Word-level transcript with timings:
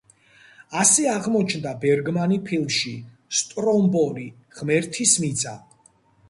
ასე 0.83 1.03
აღმოჩნდა 1.09 1.73
ბერგმანი 1.83 2.39
ფილმში 2.47 2.95
„სტრომბოლი, 3.41 4.27
ღმერთის 4.57 5.15
მიწა“. 5.27 5.55